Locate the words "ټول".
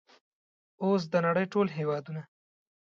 1.53-1.67